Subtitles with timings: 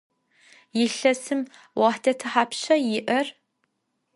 [0.77, 1.41] Yilhesım
[1.79, 3.27] voxhte thapşşa yi'er?